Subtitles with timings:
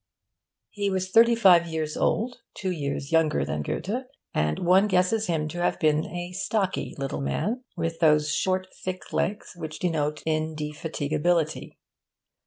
[0.71, 5.47] He was thirty five years old (two years younger than Goethe), and one guesses him
[5.49, 11.77] to have been a stocky little man, with those short thick legs which denote indefatigability.